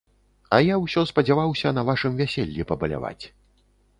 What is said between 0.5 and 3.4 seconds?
А я ўсё спадзяваўся на вашым вяселлі пабаляваць.